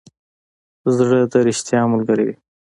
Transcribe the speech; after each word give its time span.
زړه 0.95 1.19
د 1.31 1.33
ریښتیا 1.47 1.81
ملګری 1.91 2.23
دی. 2.29 2.35